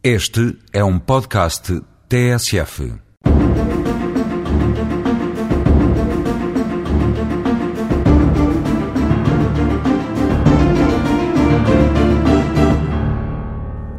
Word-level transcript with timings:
Este 0.00 0.56
é 0.72 0.84
um 0.84 0.96
podcast 0.96 1.82
TSF. 2.08 2.94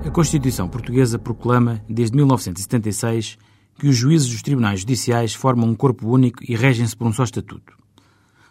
A 0.05 0.09
Constituição 0.09 0.69
Portuguesa 0.69 1.19
proclama, 1.19 1.83
desde 1.89 2.15
1976, 2.15 3.37
que 3.77 3.89
os 3.89 3.97
juízes 3.97 4.29
dos 4.29 4.41
tribunais 4.41 4.79
judiciais 4.79 5.33
formam 5.33 5.67
um 5.67 5.75
corpo 5.75 6.07
único 6.07 6.41
e 6.49 6.55
regem-se 6.55 6.95
por 6.95 7.07
um 7.07 7.11
só 7.11 7.25
estatuto. 7.25 7.73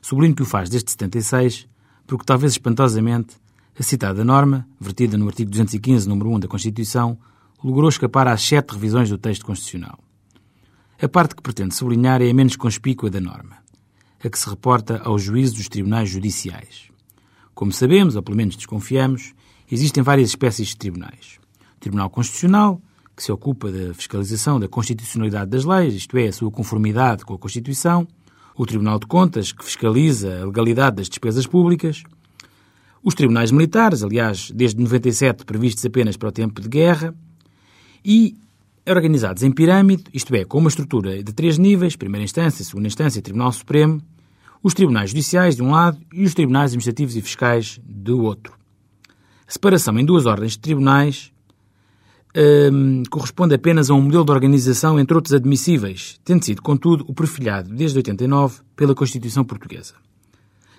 Sublinho 0.02 0.34
que 0.34 0.42
o 0.42 0.46
faz 0.46 0.68
desde 0.68 0.90
76, 0.90 1.66
porque 2.06 2.26
talvez 2.26 2.52
espantosamente 2.52 3.36
a 3.80 3.82
citada 3.82 4.22
norma, 4.22 4.68
vertida 4.78 5.16
no 5.16 5.26
artigo 5.26 5.50
215, 5.50 6.06
número 6.06 6.28
1 6.28 6.40
da 6.40 6.48
Constituição, 6.48 7.18
logrou 7.62 7.88
escapar 7.88 8.28
às 8.28 8.42
sete 8.42 8.72
revisões 8.72 9.10
do 9.10 9.18
texto 9.18 9.44
constitucional. 9.44 9.98
A 11.00 11.08
parte 11.08 11.34
que 11.34 11.42
pretende 11.42 11.74
sublinhar 11.74 12.22
é 12.22 12.30
a 12.30 12.34
menos 12.34 12.56
conspícua 12.56 13.10
da 13.10 13.20
norma, 13.20 13.58
a 14.22 14.28
que 14.28 14.38
se 14.38 14.48
reporta 14.48 15.00
aos 15.04 15.22
juízes 15.22 15.54
dos 15.54 15.68
tribunais 15.68 16.08
judiciais. 16.08 16.88
Como 17.54 17.72
sabemos, 17.72 18.16
ou 18.16 18.22
pelo 18.22 18.36
menos 18.36 18.56
desconfiamos, 18.56 19.32
existem 19.70 20.02
várias 20.02 20.30
espécies 20.30 20.68
de 20.68 20.76
tribunais. 20.76 21.38
O 21.76 21.80
Tribunal 21.80 22.10
Constitucional, 22.10 22.80
que 23.16 23.22
se 23.22 23.32
ocupa 23.32 23.70
da 23.70 23.94
fiscalização 23.94 24.60
da 24.60 24.68
constitucionalidade 24.68 25.50
das 25.50 25.64
leis, 25.64 25.94
isto 25.94 26.16
é, 26.16 26.28
a 26.28 26.32
sua 26.32 26.50
conformidade 26.50 27.24
com 27.24 27.34
a 27.34 27.38
Constituição. 27.38 28.06
O 28.56 28.66
Tribunal 28.66 28.98
de 28.98 29.06
Contas, 29.06 29.52
que 29.52 29.64
fiscaliza 29.64 30.40
a 30.40 30.46
legalidade 30.46 30.96
das 30.96 31.08
despesas 31.08 31.46
públicas. 31.46 32.02
Os 33.02 33.14
tribunais 33.14 33.52
militares, 33.52 34.02
aliás, 34.02 34.50
desde 34.52 34.80
97 34.82 35.44
previstos 35.44 35.84
apenas 35.84 36.16
para 36.16 36.28
o 36.28 36.32
tempo 36.32 36.60
de 36.60 36.68
guerra 36.68 37.14
e 38.04 38.36
organizados 38.88 39.42
em 39.42 39.50
pirâmide, 39.50 40.04
isto 40.12 40.34
é, 40.34 40.44
com 40.44 40.58
uma 40.58 40.68
estrutura 40.68 41.22
de 41.22 41.32
três 41.32 41.58
níveis, 41.58 41.96
primeira 41.96 42.24
instância, 42.24 42.64
segunda 42.64 42.86
instância 42.86 43.18
e 43.18 43.22
Tribunal 43.22 43.52
Supremo, 43.52 44.00
os 44.62 44.74
tribunais 44.74 45.10
judiciais 45.10 45.56
de 45.56 45.62
um 45.62 45.70
lado 45.70 45.98
e 46.12 46.24
os 46.24 46.34
tribunais 46.34 46.70
administrativos 46.70 47.16
e 47.16 47.22
fiscais 47.22 47.80
do 47.84 48.22
outro. 48.22 48.54
A 49.46 49.52
separação 49.52 49.98
em 49.98 50.04
duas 50.04 50.26
ordens 50.26 50.52
de 50.52 50.58
tribunais 50.58 51.32
hum, 52.72 53.02
corresponde 53.10 53.54
apenas 53.54 53.88
a 53.88 53.94
um 53.94 54.02
modelo 54.02 54.24
de 54.24 54.32
organização, 54.32 54.98
entre 54.98 55.14
outros 55.14 55.32
admissíveis, 55.32 56.20
tendo 56.24 56.44
sido, 56.44 56.62
contudo, 56.62 57.04
o 57.08 57.14
perfilhado 57.14 57.70
desde 57.74 57.98
89 57.98 58.60
pela 58.74 58.94
Constituição 58.94 59.44
Portuguesa. 59.44 59.94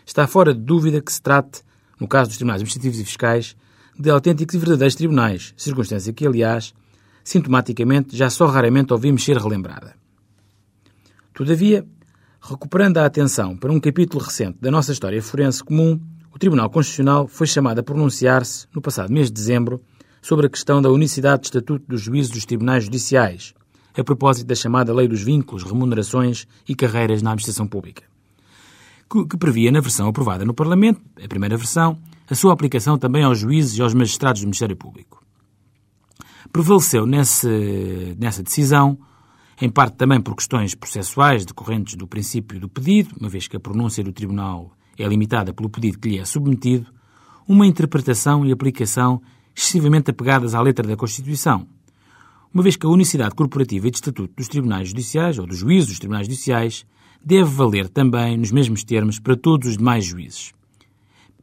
Está 0.05 0.27
fora 0.27 0.53
de 0.53 0.61
dúvida 0.61 1.01
que 1.01 1.11
se 1.11 1.21
trate, 1.21 1.61
no 1.99 2.07
caso 2.07 2.29
dos 2.29 2.37
tribunais 2.37 2.61
administrativos 2.61 2.99
e 2.99 3.05
fiscais, 3.05 3.55
de 3.97 4.09
autênticos 4.09 4.55
e 4.55 4.57
verdadeiros 4.57 4.95
tribunais, 4.95 5.53
circunstância 5.57 6.13
que, 6.13 6.25
aliás, 6.25 6.73
sintomaticamente, 7.29 8.17
já 8.17 8.29
só 8.29 8.47
raramente 8.47 8.91
ouvimos 8.91 9.23
ser 9.23 9.37
relembrada. 9.37 9.93
Todavia, 11.31 11.85
recuperando 12.41 12.97
a 12.97 13.05
atenção 13.05 13.55
para 13.55 13.71
um 13.71 13.79
capítulo 13.79 14.23
recente 14.23 14.57
da 14.59 14.71
nossa 14.71 14.91
história 14.91 15.21
forense 15.21 15.63
comum, 15.63 16.01
o 16.33 16.39
Tribunal 16.39 16.71
Constitucional 16.71 17.27
foi 17.27 17.45
chamado 17.45 17.79
a 17.79 17.83
pronunciar-se, 17.83 18.67
no 18.73 18.81
passado 18.81 19.13
mês 19.13 19.27
de 19.27 19.33
dezembro, 19.33 19.79
sobre 20.21 20.47
a 20.47 20.49
questão 20.49 20.81
da 20.81 20.89
unicidade 20.89 21.41
de 21.41 21.47
estatuto 21.47 21.85
dos 21.87 22.01
juízes 22.01 22.31
dos 22.31 22.45
tribunais 22.45 22.85
judiciais, 22.85 23.53
a 23.95 24.03
propósito 24.03 24.47
da 24.47 24.55
chamada 24.55 24.93
Lei 24.93 25.07
dos 25.07 25.21
Vínculos, 25.21 25.63
Remunerações 25.63 26.47
e 26.67 26.73
Carreiras 26.73 27.21
na 27.21 27.29
Administração 27.31 27.67
Pública, 27.67 28.03
que 29.29 29.37
previa 29.37 29.71
na 29.71 29.81
versão 29.81 30.07
aprovada 30.07 30.43
no 30.43 30.53
Parlamento, 30.53 30.99
a 31.23 31.27
primeira 31.27 31.57
versão, 31.57 31.95
a 32.27 32.33
sua 32.33 32.53
aplicação 32.53 32.97
também 32.97 33.23
aos 33.23 33.37
juízes 33.37 33.77
e 33.77 33.81
aos 33.81 33.93
magistrados 33.93 34.41
do 34.41 34.45
Ministério 34.45 34.75
Público. 34.75 35.28
Prevaleceu 36.51 37.05
nesse, 37.05 38.15
nessa 38.19 38.41
decisão, 38.41 38.97
em 39.61 39.69
parte 39.69 39.97
também 39.97 40.21
por 40.21 40.35
questões 40.35 40.73
processuais 40.73 41.45
decorrentes 41.45 41.95
do 41.95 42.07
princípio 42.07 42.59
do 42.59 42.69
pedido, 42.69 43.15
uma 43.19 43.29
vez 43.29 43.47
que 43.47 43.57
a 43.57 43.59
pronúncia 43.59 44.03
do 44.03 44.11
Tribunal 44.11 44.71
é 44.97 45.07
limitada 45.07 45.53
pelo 45.53 45.69
pedido 45.69 45.99
que 45.99 46.09
lhe 46.09 46.19
é 46.19 46.25
submetido, 46.25 46.87
uma 47.47 47.65
interpretação 47.65 48.45
e 48.45 48.51
aplicação 48.51 49.21
excessivamente 49.55 50.11
apegadas 50.11 50.55
à 50.55 50.61
letra 50.61 50.87
da 50.87 50.95
Constituição, 50.95 51.67
uma 52.53 52.63
vez 52.63 52.75
que 52.75 52.85
a 52.85 52.89
unicidade 52.89 53.35
corporativa 53.35 53.87
e 53.87 53.91
de 53.91 53.97
estatuto 53.97 54.33
dos 54.35 54.47
tribunais 54.47 54.89
judiciais, 54.89 55.37
ou 55.37 55.45
dos 55.45 55.57
juízes 55.57 55.89
dos 55.89 55.99
tribunais 55.99 56.25
judiciais, 56.25 56.85
deve 57.23 57.49
valer 57.49 57.87
também 57.89 58.37
nos 58.37 58.51
mesmos 58.51 58.83
termos 58.83 59.19
para 59.19 59.35
todos 59.35 59.69
os 59.69 59.77
demais 59.77 60.05
juízes. 60.05 60.51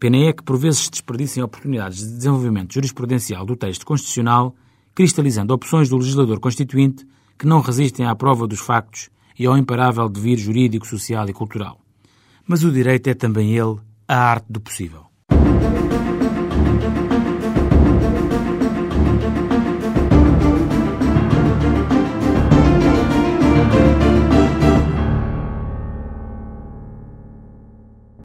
Pena 0.00 0.16
é 0.16 0.32
que 0.32 0.42
por 0.42 0.58
vezes 0.58 0.80
se 0.80 0.90
desperdicem 0.90 1.42
oportunidades 1.42 1.98
de 1.98 2.16
desenvolvimento 2.16 2.74
jurisprudencial 2.74 3.46
do 3.46 3.54
texto 3.54 3.86
constitucional 3.86 4.54
cristalizando 4.96 5.52
opções 5.52 5.90
do 5.90 5.98
legislador 5.98 6.40
constituinte 6.40 7.06
que 7.38 7.46
não 7.46 7.60
resistem 7.60 8.06
à 8.06 8.14
prova 8.16 8.46
dos 8.46 8.60
factos 8.60 9.10
e 9.38 9.44
ao 9.44 9.58
imparável 9.58 10.08
devir 10.08 10.38
jurídico, 10.38 10.86
social 10.86 11.28
e 11.28 11.34
cultural. 11.34 11.78
Mas 12.46 12.64
o 12.64 12.72
direito 12.72 13.06
é 13.08 13.14
também 13.14 13.52
ele 13.54 13.76
a 14.08 14.16
arte 14.16 14.46
do 14.48 14.58
possível. 14.58 15.04